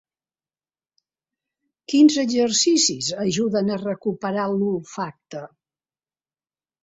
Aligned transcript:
Quins 1.91 2.15
exercicis 2.23 3.09
ajuden 3.25 3.69
a 3.69 3.77
recuperar 3.83 4.47
l’olfacte? 4.55 5.43